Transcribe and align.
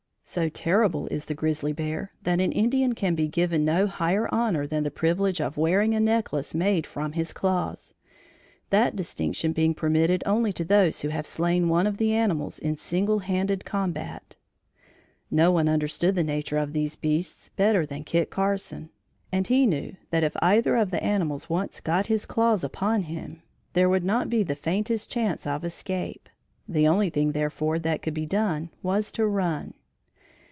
So 0.23 0.47
terrible 0.47 1.07
is 1.07 1.25
the 1.25 1.33
grizzly 1.33 1.73
bear, 1.73 2.13
that 2.23 2.39
an 2.39 2.53
Indian 2.53 2.95
can 2.95 3.15
be 3.15 3.27
given 3.27 3.65
no 3.65 3.85
higher 3.85 4.33
honor 4.33 4.65
than 4.65 4.83
the 4.85 4.89
privilege 4.91 5.41
of 5.41 5.57
wearing 5.57 5.93
a 5.93 5.99
necklace 5.99 6.55
made 6.55 6.87
from 6.87 7.11
his 7.11 7.33
claws 7.33 7.93
that 8.69 8.95
distinction 8.95 9.51
being 9.51 9.73
permitted 9.73 10.23
only 10.25 10.53
to 10.53 10.63
those 10.63 11.01
who 11.01 11.09
have 11.09 11.27
slain 11.27 11.67
one 11.67 11.85
of 11.85 11.97
the 11.97 12.13
animals 12.13 12.59
in 12.59 12.77
single 12.77 13.19
handed 13.19 13.65
combat. 13.65 14.37
No 15.29 15.51
one 15.51 15.67
understood 15.67 16.15
the 16.15 16.23
nature 16.23 16.57
of 16.59 16.71
these 16.71 16.95
beasts 16.95 17.49
better 17.57 17.85
than 17.85 18.05
Kit 18.05 18.29
Carson 18.29 18.89
and 19.33 19.47
he 19.47 19.65
knew 19.65 19.97
that 20.11 20.23
if 20.23 20.37
either 20.41 20.77
of 20.77 20.91
the 20.91 21.03
animals 21.03 21.49
once 21.49 21.81
got 21.81 22.07
his 22.07 22.25
claws 22.25 22.63
upon 22.63 23.01
him, 23.01 23.41
there 23.73 23.89
would 23.89 24.05
not 24.05 24.29
be 24.29 24.43
the 24.43 24.55
faintest 24.55 25.11
chance 25.11 25.45
of 25.45 25.65
escape. 25.65 26.29
The 26.69 26.87
only 26.87 27.09
thing 27.09 27.33
therefore 27.33 27.79
that 27.79 28.01
could 28.01 28.13
be 28.13 28.25
done 28.25 28.69
was 28.81 29.11
to 29.13 29.27
run. 29.27 29.73